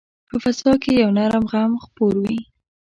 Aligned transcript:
په 0.27 0.35
فضا 0.43 0.73
کې 0.83 0.91
یو 1.01 1.09
نرم 1.17 1.43
غم 1.51 1.71
خپور 1.85 2.13
وي 2.23 2.37